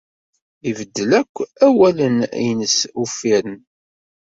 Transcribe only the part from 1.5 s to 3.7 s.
awalen-nnes uffiren.